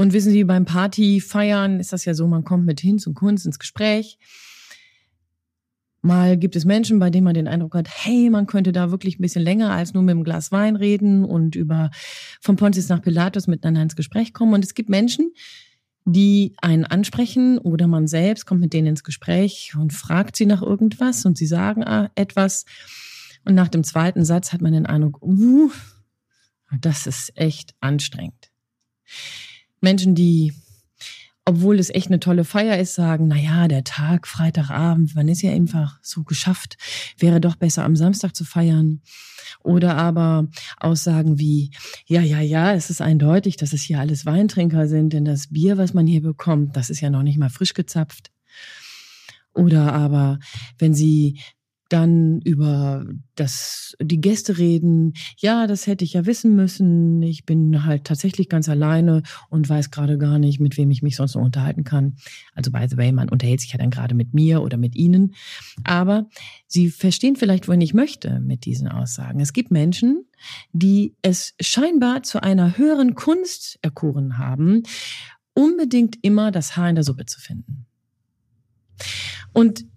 [0.00, 3.12] Und wissen Sie, beim Party feiern ist das ja so, man kommt mit Hinz und
[3.12, 4.16] Kunst ins Gespräch.
[6.00, 9.18] Mal gibt es Menschen, bei denen man den Eindruck hat, hey, man könnte da wirklich
[9.18, 11.90] ein bisschen länger als nur mit einem Glas Wein reden und über
[12.40, 14.54] von Pontius nach Pilatus miteinander ins Gespräch kommen.
[14.54, 15.32] Und es gibt Menschen,
[16.06, 20.62] die einen ansprechen oder man selbst kommt mit denen ins Gespräch und fragt sie nach
[20.62, 22.64] irgendwas und sie sagen ah, etwas.
[23.44, 25.70] Und nach dem zweiten Satz hat man den Eindruck, uh,
[26.80, 28.50] das ist echt anstrengend.
[29.80, 30.52] Menschen, die
[31.46, 35.42] obwohl es echt eine tolle Feier ist, sagen, na ja, der Tag, Freitagabend, man ist
[35.42, 36.76] ja einfach so geschafft,
[37.18, 39.00] wäre doch besser am Samstag zu feiern.
[39.64, 40.46] Oder aber
[40.78, 41.72] Aussagen wie,
[42.06, 45.76] ja, ja, ja, es ist eindeutig, dass es hier alles Weintrinker sind, denn das Bier,
[45.76, 48.30] was man hier bekommt, das ist ja noch nicht mal frisch gezapft.
[49.52, 50.38] Oder aber,
[50.78, 51.40] wenn sie
[51.90, 55.14] dann über das, die Gäste reden.
[55.38, 57.20] Ja, das hätte ich ja wissen müssen.
[57.22, 61.16] Ich bin halt tatsächlich ganz alleine und weiß gerade gar nicht, mit wem ich mich
[61.16, 62.16] sonst noch unterhalten kann.
[62.54, 65.34] Also by the way, man unterhält sich ja dann gerade mit mir oder mit Ihnen.
[65.84, 66.28] Aber
[66.66, 69.40] Sie verstehen vielleicht, wohin ich möchte mit diesen Aussagen.
[69.40, 70.24] Es gibt Menschen,
[70.72, 74.84] die es scheinbar zu einer höheren Kunst erkoren haben,
[75.54, 77.86] unbedingt immer das Haar in der Suppe zu finden.
[79.52, 79.89] Und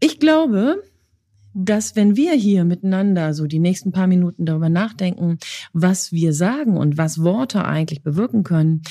[0.00, 0.82] ich glaube,
[1.52, 5.38] dass wenn wir hier miteinander so die nächsten paar Minuten darüber nachdenken,
[5.72, 8.82] was wir sagen und was Worte eigentlich bewirken können,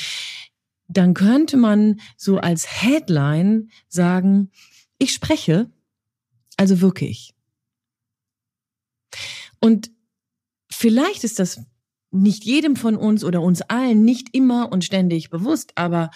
[0.88, 4.52] dann könnte man so als Headline sagen,
[4.98, 5.70] ich spreche,
[6.58, 7.34] also wirklich.
[9.60, 9.92] Und
[10.70, 11.62] vielleicht ist das
[12.12, 16.10] nicht jedem von uns oder uns allen nicht immer und ständig bewusst, aber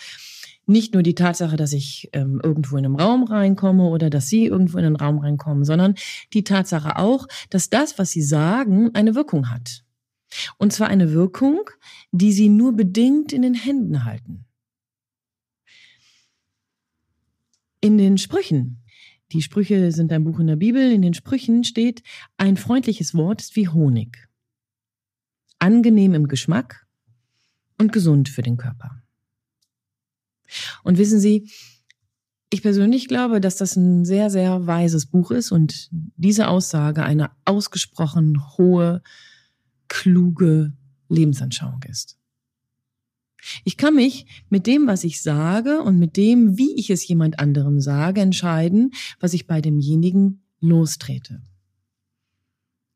[0.65, 4.45] nicht nur die Tatsache, dass ich ähm, irgendwo in einen Raum reinkomme oder dass Sie
[4.45, 5.95] irgendwo in einen Raum reinkommen, sondern
[6.33, 9.83] die Tatsache auch, dass das, was Sie sagen, eine Wirkung hat.
[10.57, 11.69] Und zwar eine Wirkung,
[12.11, 14.45] die Sie nur bedingt in den Händen halten.
[17.81, 18.81] In den Sprüchen,
[19.33, 22.03] die Sprüche sind ein Buch in der Bibel, in den Sprüchen steht,
[22.37, 24.29] ein freundliches Wort ist wie Honig.
[25.59, 26.87] Angenehm im Geschmack
[27.77, 29.02] und gesund für den Körper.
[30.83, 31.49] Und wissen Sie,
[32.49, 37.31] ich persönlich glaube, dass das ein sehr, sehr weises Buch ist und diese Aussage eine
[37.45, 39.01] ausgesprochen hohe,
[39.87, 40.73] kluge
[41.09, 42.17] Lebensanschauung ist.
[43.63, 47.39] Ich kann mich mit dem, was ich sage und mit dem, wie ich es jemand
[47.39, 51.41] anderem sage, entscheiden, was ich bei demjenigen lostrete.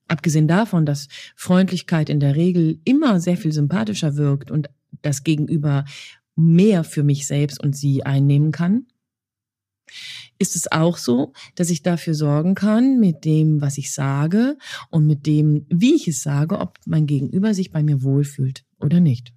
[0.07, 4.69] Abgesehen davon, dass Freundlichkeit in der Regel immer sehr viel sympathischer wirkt und
[5.01, 5.83] das Gegenüber
[6.37, 8.85] mehr für mich selbst und sie einnehmen kann?
[10.39, 14.57] Ist es auch so, dass ich dafür sorgen kann, mit dem, was ich sage
[14.89, 18.99] und mit dem, wie ich es sage, ob mein Gegenüber sich bei mir wohlfühlt oder
[18.99, 19.33] nicht?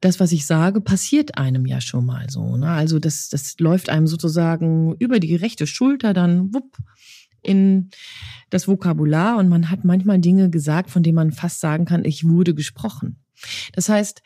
[0.00, 2.56] das, was ich sage, passiert einem ja schon mal so.
[2.56, 2.68] Ne?
[2.68, 6.78] Also das, das läuft einem sozusagen über die rechte Schulter dann wupp
[7.42, 7.90] in
[8.50, 12.28] das Vokabular und man hat manchmal Dinge gesagt, von denen man fast sagen kann, ich
[12.28, 13.20] wurde gesprochen.
[13.72, 14.22] Das heißt,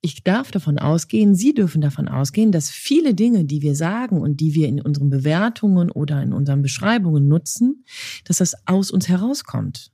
[0.00, 4.40] ich darf davon ausgehen, Sie dürfen davon ausgehen, dass viele Dinge, die wir sagen und
[4.40, 7.84] die wir in unseren Bewertungen oder in unseren Beschreibungen nutzen,
[8.24, 9.90] dass das aus uns herauskommt.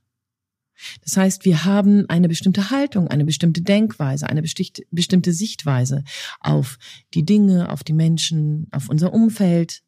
[1.01, 6.03] Das heißt, wir haben eine bestimmte Haltung, eine bestimmte Denkweise, eine bestimmte Sichtweise
[6.39, 6.77] auf
[7.13, 9.81] die Dinge, auf die Menschen, auf unser Umfeld,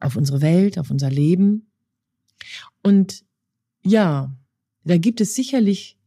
[0.00, 1.70] auf unsere Welt, auf unser Leben.
[2.82, 3.24] Und
[3.84, 4.36] ja,
[4.84, 5.98] da gibt es sicherlich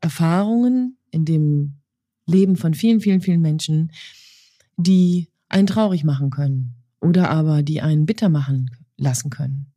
[0.00, 1.78] Erfahrungen in dem
[2.26, 3.92] Leben von vielen, vielen, vielen Menschen,
[4.76, 9.72] die einen traurig machen können oder aber die einen bitter machen lassen können,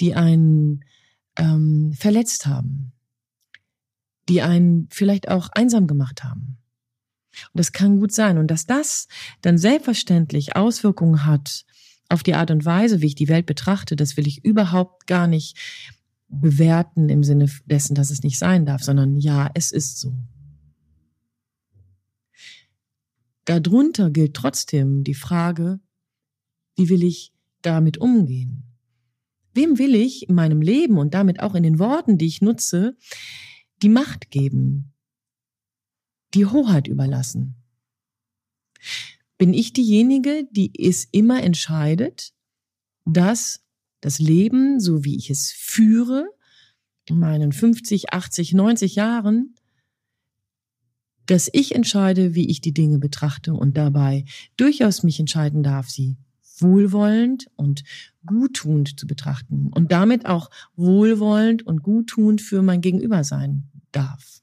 [0.00, 0.84] die einen
[1.38, 2.92] ähm, verletzt haben,
[4.28, 6.58] die einen vielleicht auch einsam gemacht haben.
[7.52, 8.38] Und das kann gut sein.
[8.38, 9.08] Und dass das
[9.42, 11.64] dann selbstverständlich Auswirkungen hat
[12.08, 15.26] auf die Art und Weise, wie ich die Welt betrachte, das will ich überhaupt gar
[15.26, 15.56] nicht
[16.28, 20.14] bewerten im Sinne dessen, dass es nicht sein darf, sondern ja, es ist so.
[23.44, 25.80] Darunter gilt trotzdem die Frage,
[26.76, 27.32] wie will ich
[27.62, 28.64] damit umgehen?
[29.54, 32.96] Wem will ich in meinem Leben und damit auch in den Worten, die ich nutze,
[33.82, 34.92] die Macht geben,
[36.34, 37.56] die Hoheit überlassen.
[39.38, 42.32] Bin ich diejenige, die es immer entscheidet,
[43.04, 43.64] dass
[44.00, 46.28] das Leben, so wie ich es führe,
[47.06, 49.54] in meinen 50, 80, 90 Jahren,
[51.26, 54.24] dass ich entscheide, wie ich die Dinge betrachte und dabei
[54.56, 56.16] durchaus mich entscheiden darf, sie
[56.58, 57.84] wohlwollend und
[58.26, 64.42] guttunend zu betrachten und damit auch wohlwollend und guttunend für mein Gegenüber sein darf.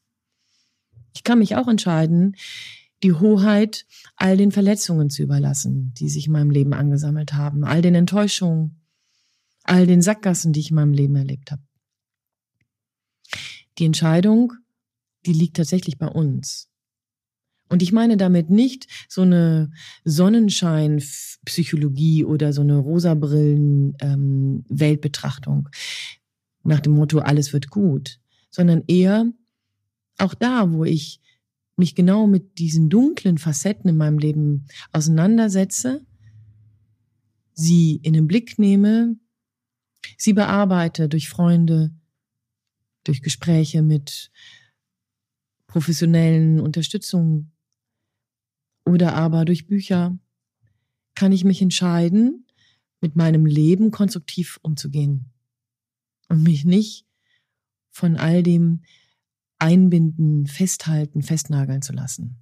[1.14, 2.36] Ich kann mich auch entscheiden,
[3.06, 3.86] die Hoheit
[4.16, 8.82] all den Verletzungen zu überlassen, die sich in meinem Leben angesammelt haben, all den Enttäuschungen,
[9.64, 11.62] all den Sackgassen, die ich in meinem Leben erlebt habe.
[13.78, 14.54] Die Entscheidung,
[15.28, 16.68] die liegt tatsächlich bei uns.
[17.70, 19.70] Und ich meine damit nicht so eine
[20.04, 25.68] Sonnenschein-Psychologie oder so eine Rosabrillen-Weltbetrachtung ähm,
[26.64, 28.20] nach dem Motto, alles wird gut,
[28.50, 29.32] sondern eher
[30.18, 31.20] auch da, wo ich
[31.78, 36.06] mich genau mit diesen dunklen Facetten in meinem Leben auseinandersetze,
[37.54, 39.18] sie in den Blick nehme,
[40.18, 41.94] sie bearbeite durch Freunde,
[43.04, 44.32] durch Gespräche mit
[45.68, 47.52] professionellen Unterstützungen
[48.86, 50.18] oder aber durch Bücher,
[51.16, 52.46] kann ich mich entscheiden,
[53.02, 55.32] mit meinem Leben konstruktiv umzugehen
[56.30, 57.06] und mich nicht
[57.92, 58.84] von all dem
[59.60, 62.38] einbinden, festhalten, festnageln zu lassen.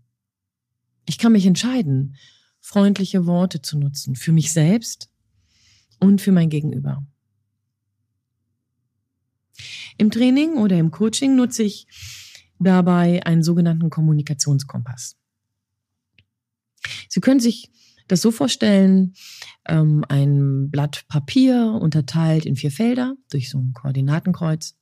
[1.05, 2.15] Ich kann mich entscheiden,
[2.59, 5.09] freundliche Worte zu nutzen für mich selbst
[5.99, 7.05] und für mein Gegenüber.
[9.97, 11.87] Im Training oder im Coaching nutze ich
[12.59, 15.17] dabei einen sogenannten Kommunikationskompass.
[17.09, 17.69] Sie können sich
[18.07, 19.13] das so vorstellen,
[19.65, 24.75] ähm, ein Blatt Papier unterteilt in vier Felder durch so ein Koordinatenkreuz.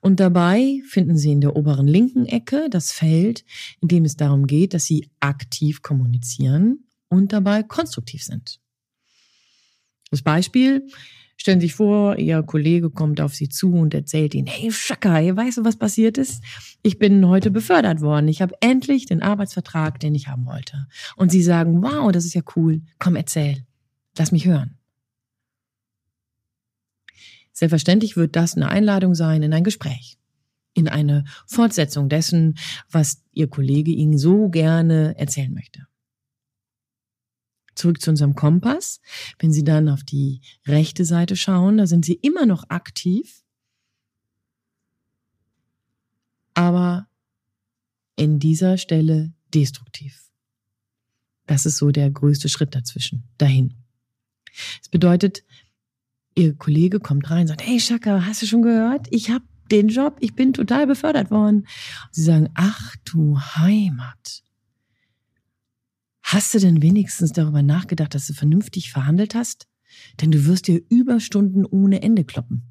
[0.00, 3.44] Und dabei finden Sie in der oberen linken Ecke das Feld,
[3.80, 8.60] in dem es darum geht, dass Sie aktiv kommunizieren und dabei konstruktiv sind.
[10.10, 10.86] Das Beispiel,
[11.36, 15.14] Stellen Sie sich vor, Ihr Kollege kommt auf Sie zu und erzählt Ihnen, hey Schaka,
[15.14, 16.42] weißt du, was passiert ist?
[16.82, 18.28] Ich bin heute befördert worden.
[18.28, 20.86] Ich habe endlich den Arbeitsvertrag, den ich haben wollte.
[21.16, 22.82] Und Sie sagen, wow, das ist ja cool.
[22.98, 23.64] Komm, erzähl.
[24.16, 24.78] Lass mich hören.
[27.54, 30.18] Selbstverständlich wird das eine Einladung sein in ein Gespräch,
[30.74, 32.58] in eine Fortsetzung dessen,
[32.90, 35.86] was Ihr Kollege Ihnen so gerne erzählen möchte.
[37.76, 39.00] Zurück zu unserem Kompass.
[39.38, 43.44] Wenn Sie dann auf die rechte Seite schauen, da sind Sie immer noch aktiv,
[46.54, 47.08] aber
[48.16, 50.30] in dieser Stelle destruktiv.
[51.46, 53.74] Das ist so der größte Schritt dazwischen, dahin.
[54.80, 55.44] Es bedeutet,
[56.36, 59.06] Ihr Kollege kommt rein und sagt, hey Shaka, hast du schon gehört?
[59.10, 61.66] Ich habe den Job, ich bin total befördert worden.
[62.10, 64.42] Sie sagen, ach du Heimat.
[66.22, 69.68] Hast du denn wenigstens darüber nachgedacht, dass du vernünftig verhandelt hast?
[70.20, 72.62] Denn du wirst dir Überstunden ohne Ende kloppen.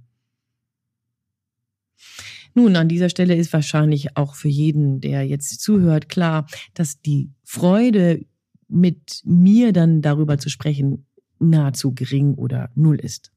[2.56, 7.32] Nun, an dieser Stelle ist wahrscheinlich auch für jeden, der jetzt zuhört, klar, dass die
[7.44, 8.26] Freude,
[8.68, 11.06] mit mir dann darüber zu sprechen,
[11.38, 13.33] nahezu gering oder null ist.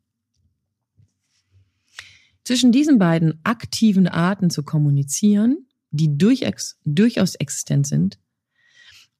[2.46, 8.20] Zwischen diesen beiden aktiven Arten zu kommunizieren, die durchaus existent sind,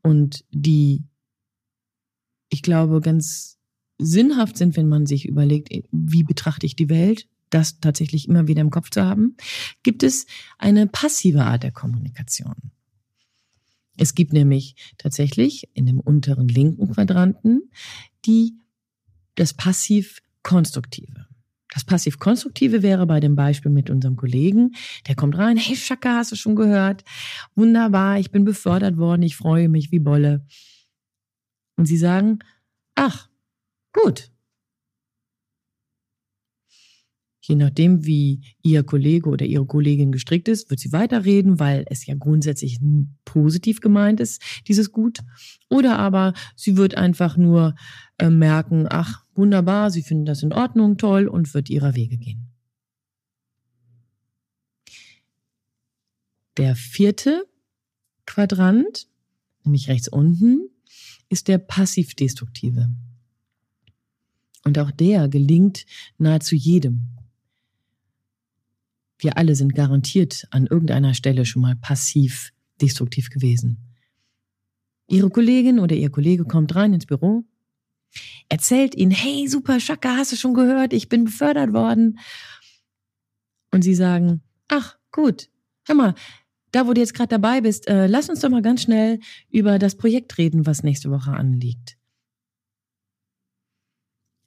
[0.07, 1.03] und die,
[2.49, 3.59] ich glaube, ganz
[3.99, 8.61] sinnhaft sind, wenn man sich überlegt, wie betrachte ich die Welt, das tatsächlich immer wieder
[8.61, 9.37] im Kopf zu haben,
[9.83, 10.27] gibt es
[10.59, 12.55] eine passive Art der Kommunikation.
[13.97, 17.73] Es gibt nämlich tatsächlich in dem unteren linken Quadranten
[18.27, 18.55] die,
[19.35, 21.26] das passiv-konstruktive.
[21.77, 24.75] Das Passiv-Konstruktive wäre bei dem Beispiel mit unserem Kollegen,
[25.09, 27.05] der kommt rein, hey Schaka, hast du schon gehört?
[27.55, 30.47] Wunderbar, ich bin befördert worden, ich freue mich wie Bolle.
[31.77, 32.39] Und sie sagen,
[32.95, 33.29] ach,
[33.93, 34.31] gut.
[37.43, 42.07] Je nachdem, wie Ihr Kollege oder Ihre Kollegin gestrickt ist, wird sie weiterreden, weil es
[42.07, 42.79] ja grundsätzlich
[43.27, 45.19] positiv gemeint ist, dieses Gut.
[45.69, 47.75] Oder aber sie wird einfach nur
[48.17, 52.53] äh, merken, ach, wunderbar, sie finden das in Ordnung, toll und wird ihrer Wege gehen.
[56.57, 57.47] Der vierte
[58.25, 59.09] Quadrant,
[59.65, 60.71] nämlich rechts unten,
[61.29, 62.91] ist der passiv-destruktive.
[64.65, 65.87] Und auch der gelingt
[66.19, 67.09] nahezu jedem.
[69.19, 73.79] Wir alle sind garantiert an irgendeiner Stelle schon mal passiv-destruktiv gewesen.
[75.09, 77.45] Ihre Kollegin oder Ihr Kollege kommt rein ins Büro
[78.49, 82.19] erzählt ihnen, hey, super Schaka, hast du schon gehört, ich bin befördert worden.
[83.73, 85.49] Und sie sagen, ach, gut,
[85.87, 86.15] hör mal,
[86.73, 89.21] da wo du jetzt gerade dabei bist, äh, lass uns doch mal ganz schnell
[89.51, 91.97] über das Projekt reden, was nächste Woche anliegt.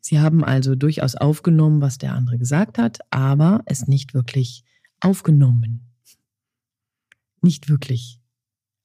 [0.02, 4.64] Sie haben also durchaus aufgenommen, was der andere gesagt hat, aber es nicht wirklich
[5.02, 5.92] aufgenommen.
[7.42, 8.20] Nicht wirklich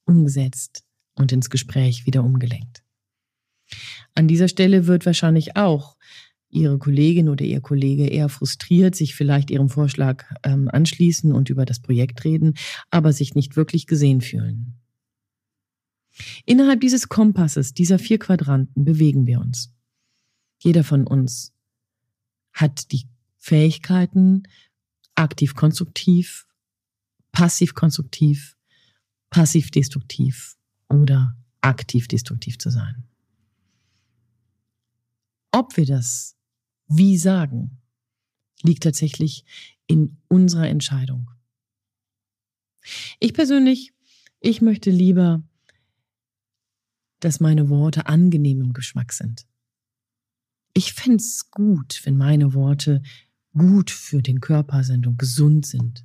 [0.05, 2.85] umgesetzt und ins Gespräch wieder umgelenkt.
[4.15, 5.97] An dieser Stelle wird wahrscheinlich auch
[6.49, 11.65] Ihre Kollegin oder Ihr Kollege eher frustriert, sich vielleicht Ihrem Vorschlag ähm, anschließen und über
[11.65, 12.55] das Projekt reden,
[12.91, 14.75] aber sich nicht wirklich gesehen fühlen.
[16.47, 19.75] Innerhalb dieses Kompasses, dieser vier Quadranten bewegen wir uns.
[20.59, 21.53] Jeder von uns
[22.53, 24.45] hat die Fähigkeiten,
[25.17, 26.47] aktiv konstruktiv,
[27.33, 28.57] passiv konstruktiv,
[29.29, 30.57] passiv destruktiv
[30.89, 33.09] oder aktiv destruktiv zu sein.
[35.55, 36.37] Ob wir das
[36.89, 37.81] wie sagen,
[38.63, 39.45] liegt tatsächlich
[39.87, 41.31] in unserer Entscheidung.
[43.21, 43.93] Ich persönlich,
[44.41, 45.45] ich möchte lieber,
[47.21, 49.47] dass meine Worte angenehm im Geschmack sind.
[50.73, 53.01] Ich fände es gut, wenn meine Worte
[53.57, 56.05] gut für den Körper sind und gesund sind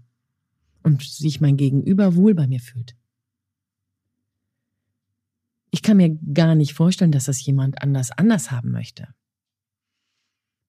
[0.84, 2.96] und sich mein Gegenüber wohl bei mir fühlt.
[5.72, 9.08] Ich kann mir gar nicht vorstellen, dass das jemand anders anders haben möchte.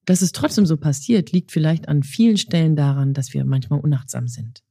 [0.06, 4.28] Dass es trotzdem so passiert, liegt vielleicht an vielen Stellen daran, dass wir manchmal unachtsam
[4.28, 4.62] sind.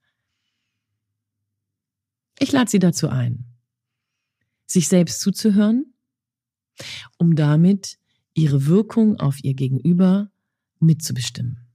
[2.39, 3.45] Ich lade Sie dazu ein,
[4.65, 5.93] sich selbst zuzuhören,
[7.17, 8.00] um damit
[8.33, 10.31] ihre Wirkung auf ihr Gegenüber
[10.79, 11.67] mitzubestimmen.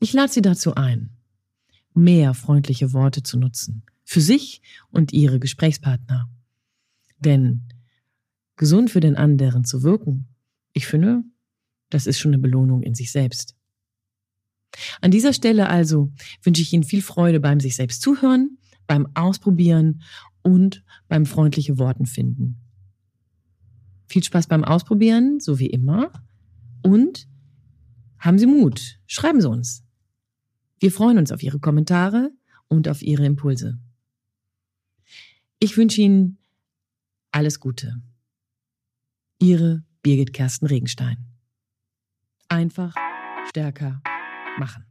[0.00, 1.10] Ich lade Sie dazu ein,
[1.94, 6.30] mehr freundliche Worte zu nutzen, für sich und Ihre Gesprächspartner.
[7.18, 7.68] Denn
[8.56, 10.28] gesund für den anderen zu wirken,
[10.72, 11.24] ich finde,
[11.90, 13.56] das ist schon eine Belohnung in sich selbst.
[15.00, 16.12] An dieser Stelle also
[16.42, 20.02] wünsche ich Ihnen viel Freude beim sich selbst zuhören, beim Ausprobieren
[20.42, 22.60] und beim freundliche Worten finden.
[24.06, 26.12] Viel Spaß beim Ausprobieren, so wie immer.
[26.82, 27.26] Und
[28.18, 29.00] haben Sie Mut.
[29.06, 29.82] Schreiben Sie uns.
[30.78, 32.30] Wir freuen uns auf Ihre Kommentare
[32.68, 33.78] und auf Ihre Impulse.
[35.58, 36.38] Ich wünsche Ihnen
[37.32, 38.02] alles Gute.
[39.40, 41.35] Ihre Birgit Kersten Regenstein.
[42.48, 42.94] Einfach
[43.48, 44.00] stärker
[44.58, 44.84] machen.